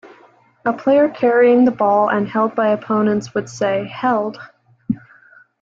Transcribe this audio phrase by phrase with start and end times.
[0.65, 4.39] A player carrying the ball and held by opponents would say, Held!